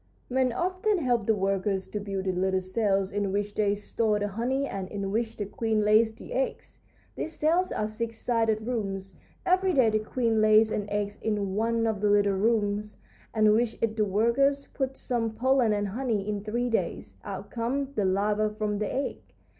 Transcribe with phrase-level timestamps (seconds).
[0.31, 4.29] "Men often help the workers to build the little cells in which they store the
[4.29, 6.79] honey and in which the queen lays the eggs.
[7.15, 9.13] These cells are six sided rooms.
[9.45, 12.97] Every day the queen lays an egg in one of the little rooms,
[13.31, 16.27] and with it the workers put some pollen and honey.
[16.27, 19.21] In three days out comes the larva from the egg.